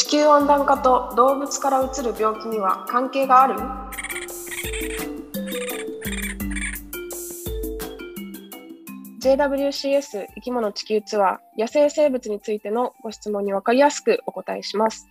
[0.00, 3.54] 地球温暖化と動物からうつる病気には関係がある
[9.20, 15.06] ？JWCS 生き物地球ツアー野生生物についてのご質問に分かりやすくお答えします。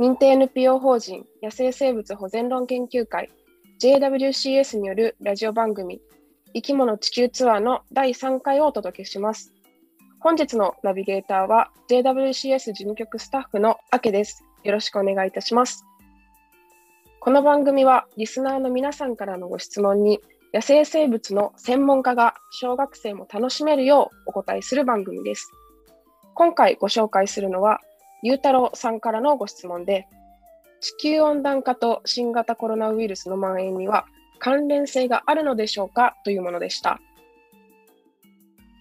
[0.00, 3.30] 認定 NPO 法人野生生物保全論研究会
[3.80, 6.00] JWCS によるラジオ番組
[6.54, 9.52] 生き物地球ツアーの第3回をお届けします。
[10.20, 14.42] 本日のナビゲーターは JWCS 事務局スタッフのアケです。
[14.64, 15.84] よろしくお願いいたします。
[17.20, 20.18] この番組はリスナーの皆さんからのご質問に
[20.52, 25.52] 野生生物の専門家が小学生も楽しめるようお答えする番組です。
[26.34, 27.80] 今回ご紹介するのは、
[28.24, 30.08] ゆうたろうさんからのご質問で、
[30.80, 34.06] 地球温暖化と新型コロナウイルスの蔓延には
[34.40, 36.98] 関連性があるのでしょうかというものでした。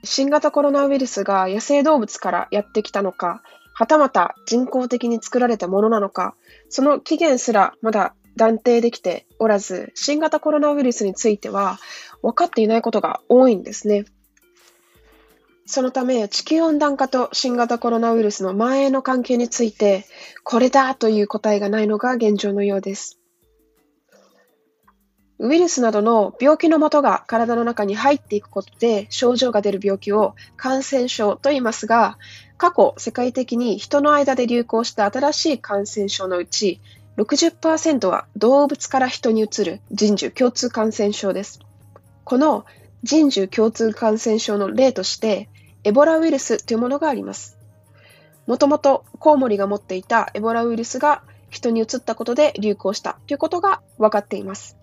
[0.03, 3.41] 新型コロナウイルスが野生動物からやってきたのか、
[3.73, 6.35] はたまた人工的に作られたものなのか、
[6.69, 11.79] その起源すらまだ断定できておらず、新型コロナウイルスについては
[12.21, 14.05] 分かっていないことが多いんですね。
[15.65, 20.05] そのため、地球温暖化と新型コロナウイルスの蔓延の関係について、
[20.43, 23.16] これだという答えがないのが現状のようです。
[25.39, 32.17] ウイルスなどの病気のもとが体の中に入っていくことで症状が出る病気を感染症と言いますが、
[32.57, 36.81] 過去世界的に人の間で流行した新しい感染症のうち
[37.17, 41.59] 60%は動物から人に移る人獣共通感染症です。
[42.23, 42.65] この
[43.03, 45.49] 人獣共通感染症の例として、
[45.83, 47.57] エボラウイルスというものがあります。
[48.45, 54.77] もともとコウモリが持っていたエボラウイルスが人に移ったことで流行したということが分かっています。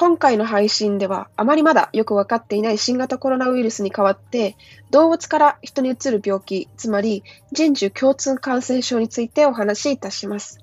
[0.00, 4.56] 今回の配信ではあまりまだよく分かっていない新型コロナウイルスに代わって
[4.92, 10.60] 動物から人に移る病気、つまり人獣共通感染症についてお話しいたします。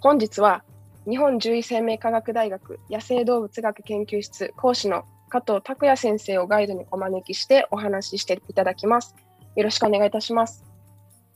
[0.00, 0.64] 本日は
[1.08, 9.16] 日本獣医生命科学大学野生動物学研究室講師の加藤拓也先生をガイドにお招きしてお話ししていただきます。
[9.56, 10.62] よろしくお願いいたします。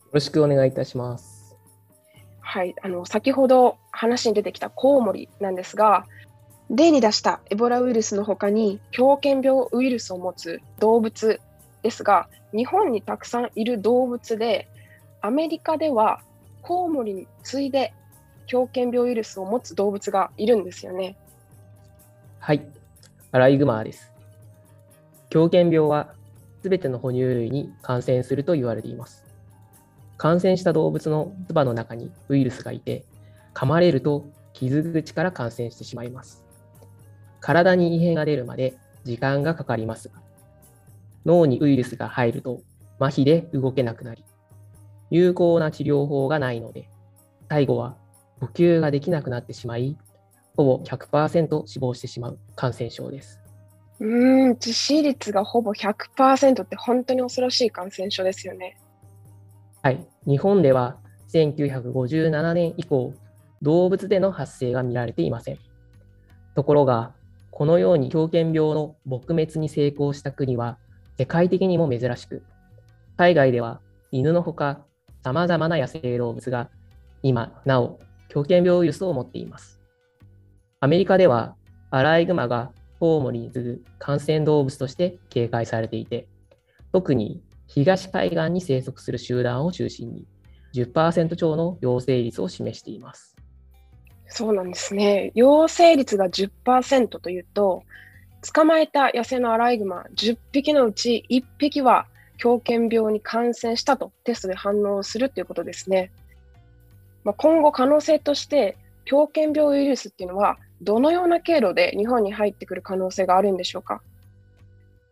[0.04, 1.31] よろしくお願いいたします。
[2.42, 6.06] はい、あの先ほど話に出てきたコウモリなんですが、
[6.69, 11.41] 例に出したエボラウイルスの他に狂犬病ウイルスを持つ動物
[11.82, 14.69] ですが、日本にたくさんいる動物で、
[15.20, 16.20] アメリカでは
[16.62, 17.94] コウモリに次いで
[18.47, 21.16] 狂犬病ウイルスを持つ動物がいるんですよね。
[22.38, 22.66] はい、
[23.31, 24.12] アライグマです。
[25.31, 26.14] 狂犬病は
[26.62, 29.21] すべての哺乳類に感染すると言われています。
[30.22, 33.04] 感染した動物の唾の中にウイルスがいて、
[33.54, 36.44] 噛まれると傷口から感染してしまいます。
[37.40, 40.22] 体に異変が出るまで時間がかかりますが、
[41.26, 42.60] 脳にウイルスが入ると
[43.00, 44.24] 麻痺で動けなくなり、
[45.10, 46.88] 有効な治療法がないので、
[47.48, 47.96] 最後は
[48.38, 49.98] 呼吸ができなくなってしまい、
[50.56, 53.40] ほぼ100%死亡してしまう感染症です。
[53.98, 58.76] うん、致死率がほぼ100%って本当に恐ろしい感染症ですよね。
[59.84, 60.98] はい、日本では
[61.32, 63.12] 1957年以降、
[63.62, 65.59] 動物での発生が見られていません。
[66.54, 67.15] ところが、
[67.50, 70.78] このように狂犬病の撲滅に成功した国は
[71.19, 72.44] 世界的にも珍しく、
[73.16, 73.81] 海外では
[74.12, 74.84] 犬のほか
[75.25, 76.70] 様々な野生動物が
[77.25, 79.81] 今なお狂犬病ウイルスを持っています。
[80.78, 81.56] アメリカでは
[81.91, 82.70] アライグマが
[83.00, 86.28] コウモリに次ぐ感染動物として警戒されていて、
[86.93, 87.43] 特に
[87.74, 90.26] 東海岸に生息する集団を中心に
[90.74, 93.34] 10%超の陽性率を示しています。
[94.28, 95.32] そうなんですね。
[95.34, 97.82] 陽性率が10%というと、
[98.54, 102.06] 捕まえた野生のアライグマ10匹のうち1匹は
[102.38, 106.10] 狂犬病に感染したとテストで反応するということですね。
[107.24, 114.02] まあ、今後可能性として、狂犬病ウイルスっていうのは、どのような経路で日本に入ってくる可能性があるんでしょうか？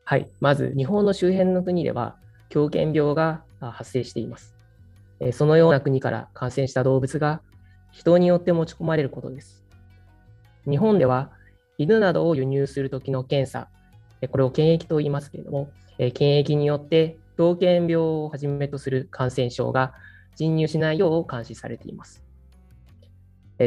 [0.04, 2.16] はい、まず日本の周辺の国では、
[2.50, 4.54] 狂犬病が発生しています。
[5.32, 7.40] そのような国から感染した動物が
[7.90, 9.64] 人によって持ち込まれることです。
[10.68, 11.30] 日本では
[11.78, 13.68] 犬などを輸入するときの検査、
[14.30, 19.94] これを検疫と言いますけれども、検疫によって狂犬病をはじめとする感染症が
[20.36, 22.22] 侵入しないよう監視されています。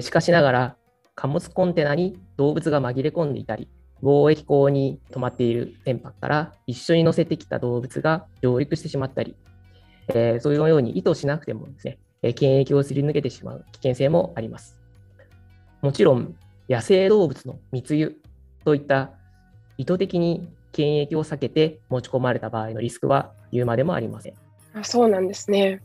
[0.01, 0.75] しかしながら、
[1.15, 3.69] 貨物コンテナに動物が紛れ込んでいたり、
[4.03, 9.35] 貿易港に止まっている船舶から一緒に乗せてきた動物が上陸してしまったり、
[10.09, 11.97] えー、そういうように意図しなくてもですね、
[12.33, 14.77] 検疫をすり抜けてしまう危険性もあります。
[15.81, 16.35] もちろん、
[16.69, 18.17] 野生動物の密輸
[18.65, 19.11] といった
[19.77, 24.33] 意図的に検疫を避けて持ち込まれた場合のリスクは言うまでもありません。
[24.73, 25.81] あそうなんですね。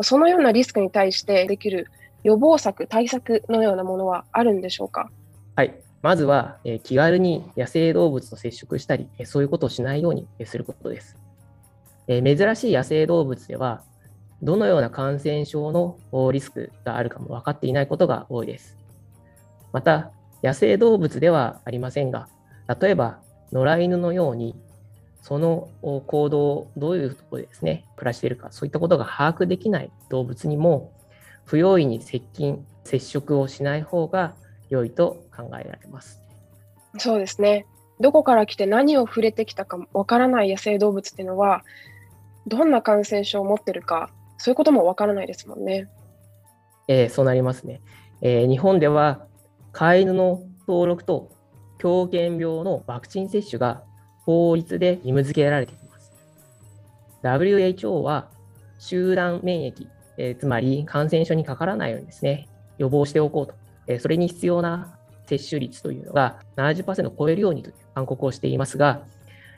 [0.00, 1.88] そのようなリスクに対してできる
[2.24, 5.10] 予防策、対策のようなものはあるんでしょうか？
[5.56, 5.74] はい。
[6.02, 11.16] まずは、え気軽に野生動物と接触したり、えそういうことをしないようにすることです。
[12.08, 13.84] え珍しい野生動物では、
[14.42, 15.96] どのような感染症の
[16.32, 18.76] リスクがあるかも分かっていないことが多いです。
[19.72, 20.10] また、
[20.42, 22.28] 野生動物ではありませんが、
[22.80, 23.20] 例えば
[23.52, 24.56] 野良犬のように、
[25.20, 30.92] その行動、どういうところでですね、暮らしているか、そういったことが把握できない動物にも、
[31.44, 34.34] 不用意に接近、接触をしない方が
[34.72, 36.20] 良いと考えられます。
[36.98, 37.66] そうですね。
[38.00, 41.62] どこから来て何を触れてきたかわからない野生動物っていうのは、
[42.46, 45.88] どんな感染症を持ってるか、そういうこともわからないですもんね。
[46.88, 47.80] えー、そうなりますね。
[48.22, 49.26] えー、日本では
[49.72, 51.30] 飼い犬の登録と
[51.78, 53.82] 狂犬病のワクチン接種が
[54.24, 56.12] 法律で義務付けられています。
[57.22, 58.30] WHO は
[58.78, 59.86] 集団免疫、
[60.16, 62.48] えー、つまり感染症にかからないようにですね、
[62.78, 63.54] 予防しておこうと、
[63.86, 64.96] え、それに必要な
[65.26, 69.02] 接種率というのが70%を超えるようにという勧告をしていますが、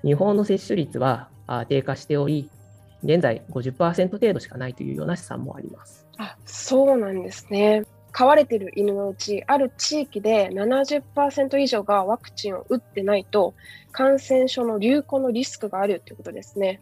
[0.03, 1.29] 日本の接種率は
[1.69, 2.51] 低下しており、
[3.03, 6.07] 現在50%程度しかないというような試算もあります。
[6.17, 7.85] あそうなんですね。
[8.13, 13.55] 飼われている犬のうち、ある地域で70%以上がワクチンを打ってないと、
[13.91, 16.81] 感染症の流行のリスクがあるということですね。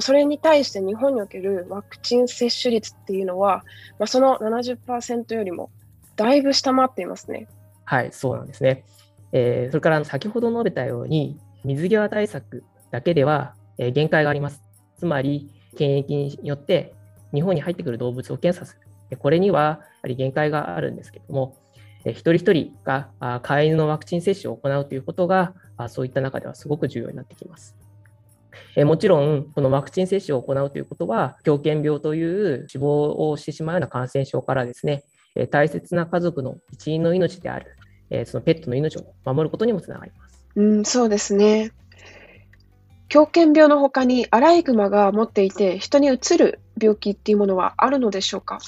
[0.00, 3.64] それに対して日本におけるワクチン接種率っていうのは、
[3.98, 5.70] ま、その70%よりも
[6.16, 7.48] だいぶ下回っていますね。
[7.84, 8.84] はい、そうなんですね。
[9.32, 14.62] えー、それから先ほど述べたように、水際対策だけでは、え、限界があります。
[14.96, 16.94] つまり、検疫によって
[17.32, 18.78] 日本に入ってくる動物を検査す
[19.10, 19.18] る。
[19.18, 19.68] これにはや
[20.02, 21.56] はり限界があるんですけれども、
[22.06, 23.10] 一人一人が
[23.42, 25.54] 飼い犬のワクチン接種を行うということが、
[25.88, 27.76] そういった中ではすごく重要になってきます。
[28.76, 35.04] もちろん、このワクチン接種を行うということは、狂犬病という死亡をしてしまうような感染症からですね、
[35.50, 40.44] 大切な家族の一員の命である、そのペットの命を守ることにもつながります。
[40.56, 41.72] うん、そうですね。
[43.08, 48.58] 狂犬病の他にアライグマが持っていて人にうつる病気っていうものはあるのでしょうか？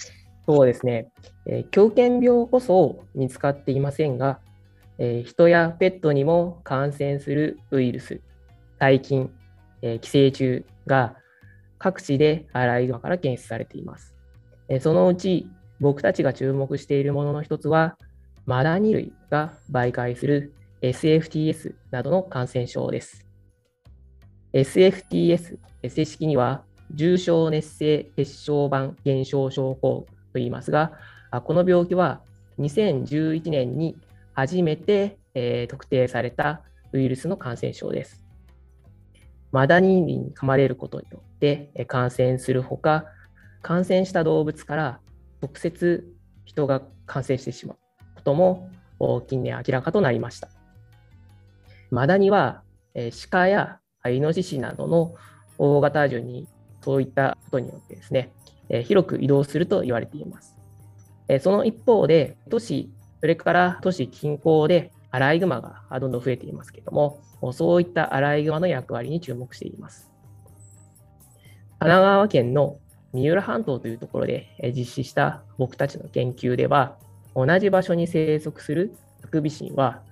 [0.46, 1.08] そうですね、
[1.46, 4.38] えー、狂犬病こそ見つかっていませんが、
[4.98, 8.20] えー、人やペットにも感染するウイルス、
[8.78, 9.30] 細菌、
[9.82, 11.16] えー、寄生虫が
[11.78, 14.14] 各地でアライグマから検出されています。
[14.68, 15.50] えー、そのうち
[15.80, 17.96] 僕たちが注目しているものの一つは、
[18.46, 23.26] マダニ類が媒介する SFTS などの感染症です。
[24.52, 25.58] SFTS、
[25.88, 26.64] 正式には
[26.94, 30.92] 重症熱性血小板減少症候群と言いますが、
[31.44, 32.22] この病気は
[32.58, 33.96] 2011年に
[34.32, 36.62] 初めて、え、特定された
[36.92, 38.24] ウイルスの感染症です。
[39.52, 43.04] マダニに噛まれることによって感染するほか、
[43.62, 45.00] 感染した動物から
[45.42, 46.06] 直接
[46.44, 47.76] 人が感染してしまう
[48.16, 48.70] ことも
[49.28, 50.48] 近年明らかとなりました。
[51.90, 52.62] マダニは
[53.30, 53.78] 鹿や
[54.08, 55.14] イノシシなどの
[55.58, 56.48] 大型獣に
[56.82, 58.32] そういったことによってですね、
[58.84, 60.56] 広く移動すると言われています。
[61.40, 62.90] その一方で、都市、
[63.20, 67.20] それから都市近郊でアライグマがどんどん増えていますけども、
[67.52, 70.10] そういったアライグマの役割に注目しています。
[71.78, 72.78] 神奈川県の
[73.16, 74.46] 三浦半島というところで
[74.76, 76.98] 実施した僕たちの研究では、
[77.34, 80.02] 同じ場所に生息するハクビシンは、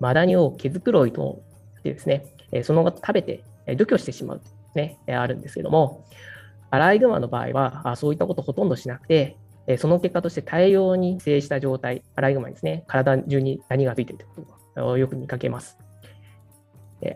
[0.00, 1.40] マダニを毛づくろいと
[1.84, 2.26] でですね、
[2.64, 3.44] その後食べて
[3.76, 4.40] 除去してしまう、
[4.74, 6.04] ね、あるんですけども、
[6.70, 9.36] アライグマの場合は、そういったことほとんどしなくて、
[9.78, 15.78] その結果として大量に寄生した状態、アライグマにですね、体中にダニがついているということをよく見かけます。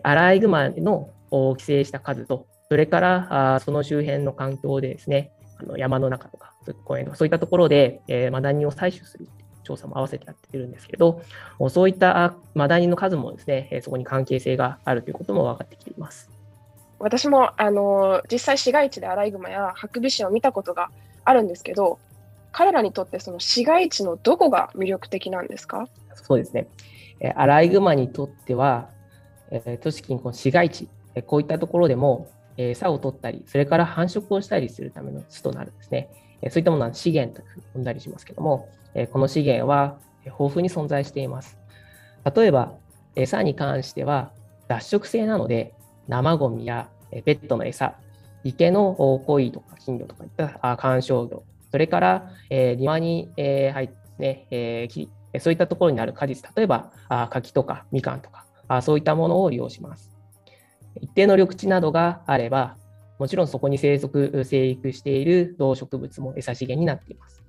[0.03, 1.09] アライグマの
[1.57, 6.53] 寄生した数と、それからその周辺の環境でですね、あの山の中とか、
[6.85, 8.01] 公園とか、そういったところで、
[8.31, 9.27] マダニを採取する
[9.63, 11.21] 調査も合わせてやってるんですけど、
[11.69, 16.29] そういったマダニの数もですね、そこに関係性があるということも分かってきています。
[16.99, 20.89] 私もあの実際市街地でアライグマやハクビシンを見たことが
[21.25, 21.99] あるんですけど、
[22.53, 25.87] 彼らにとってその市街地のどこが魅力的なんですか？
[26.15, 26.67] そうですね。
[27.35, 28.89] アライグマにとっては、
[29.81, 30.87] 都市近郊市街地、
[31.27, 36.09] こういったところでも餌を取ったり、それから繁殖をしたりするための巣となるんですね。
[36.49, 38.69] そういったものは資源と呼んだりしますけども、
[39.11, 41.57] この資源は豊富に存在しています。
[42.35, 42.73] 例えば、
[43.15, 44.31] 餌に関しては
[44.67, 45.73] 脱食性なので、
[46.07, 47.95] 生ゴミやペットの餌、
[48.43, 48.95] 池の
[49.25, 54.87] 鯉とか金魚とかいった観賞魚、それから、庭に、入ってね、
[55.39, 56.91] そういったところにある果実、例えば
[57.29, 58.45] 柿とかみかんとか、
[58.81, 60.12] そういったものを利用します。
[61.01, 62.77] 一定の緑地などがあれば、
[63.19, 67.43] もちろんそこに生息、生育している動植物も餌資源になっています。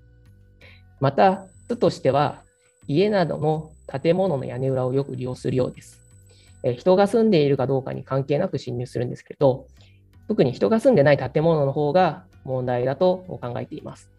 [1.00, 2.42] また、巣としては、
[2.86, 3.72] 家などの
[4.02, 6.00] 建物の屋根裏をよく利用するようです。
[6.76, 9.66] 人が住んでいるかどうかに関係なく侵入するんですけど、
[10.28, 14.10] 特に人が住んでない建物の方が問題だと考えています。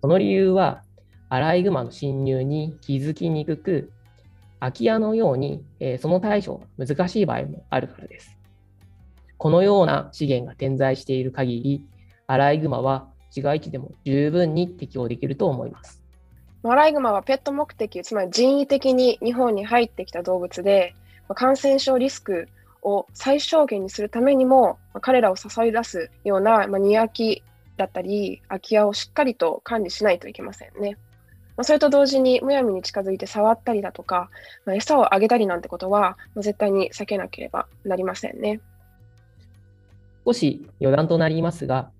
[0.00, 0.82] その理由は、
[1.28, 3.92] アライグマの侵入に気づきにくく、
[4.60, 5.64] 空き家のように、
[5.98, 8.37] その対処が難しい場合もあるからです。
[9.38, 11.84] このような資源が点在している限り、
[12.26, 16.02] アライグマは市街地でも十分に適応できると思います。
[16.64, 20.94] アライグマはペット目的、つまり人為的に日本に入ってきた動物で、
[21.34, 22.48] 感染症リスク
[22.82, 27.42] を最小限にするためにも、彼らを支え出すような、まあ、庭木
[27.76, 30.98] だったり、空き家をしっかりと管理しないといけませんね。
[31.56, 34.30] ま、それと同時に、むやみに近づいて触ったりだとか、
[34.64, 38.60] ま、餌をあげたりなんてことは、ま、絶対に避けなければなりませんね。
[40.24, 41.90] 少し余談となりますが、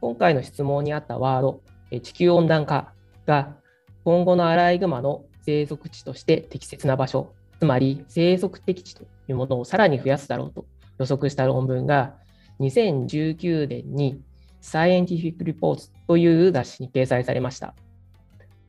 [0.00, 1.60] 今回の質問にあったワード、
[2.00, 2.92] 地球温暖化
[3.26, 3.56] が
[4.04, 10.66] 今後のアライグマの生息地として適切な場所つまり生息適地というものをさらに増やすだろうと
[10.98, 12.14] 予測した論文が
[12.60, 14.20] 2019年に
[14.62, 17.74] Scientific Reports という雑誌に掲載されました。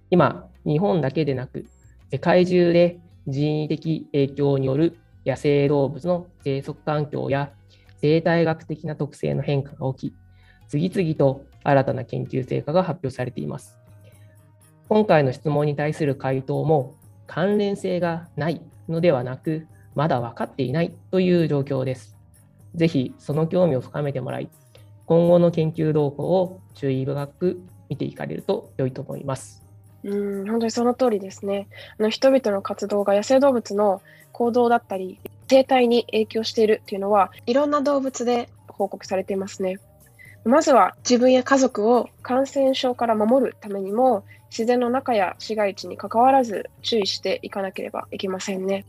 [0.09, 1.65] 今、日本だけでなく
[2.11, 7.51] 世界中で人為的影響による野生動物の生息環境や
[8.01, 10.15] 生態学的な特性の変化が起き、
[10.67, 13.77] 次々と新たな研究成果が発表されています。
[14.89, 22.15] 今回の質問に対する回答も関連性がないのではなく、まだ分かっていないという状況です。
[22.75, 24.49] ぜひその興味を深めてもらい、
[25.05, 29.63] 今後の研究動向を注意深く見ていかれると良いと思います。
[30.03, 32.09] うん本当にその通りですねあの。
[32.09, 34.01] 人々の活動が野生動物の
[34.31, 39.79] 行動だったり、生態に影響しているっていうのは、いろんな動物で報告されていますね。
[40.45, 48.85] まずは自分や家族を感染症から守るためにも、自然の中や市街地に関わらず注意していかなければいけませんね。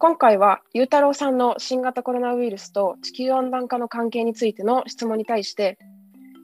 [0.00, 5.76] 今回は、ゆうたろうさんの新型コロナウイルスと地球温暖化の関係についての質問に対して、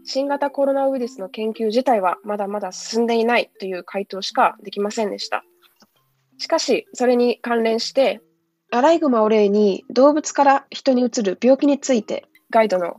[0.05, 5.45] 新型コロナウイルスの研究自体はまだまだ進んでいないという回答しかできませんでした。
[6.39, 8.21] しかし、それに関連して、
[8.71, 12.97] アライグマを例に動物から人にうつる病気についてガイドの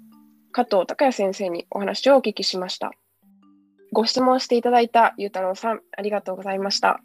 [0.51, 2.91] 加藤隆也先生にお話をお聞きしました。
[3.91, 7.01] ご質問していただいたゆうたろうさん、ありがとうございました。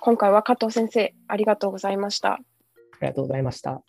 [0.00, 2.34] 今回は加藤先生、ありがとうございました。
[2.34, 2.38] あ
[3.00, 3.82] りがとうございました。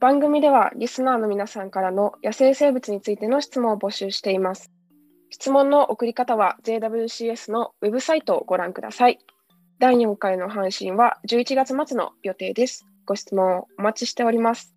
[0.00, 4.72] 番組ではリスナーの皆さんからの野生生物についての質問を募集しています。
[5.28, 9.18] 質問の送り方は JWCS のウェブサイトをご覧ください。
[9.78, 12.86] 第4回の配信は11月末の予定です。
[13.04, 14.74] ご質問お待ちしております。